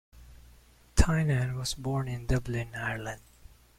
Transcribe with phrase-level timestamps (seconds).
[0.95, 3.21] Tynan was born in Dublin, Ireland.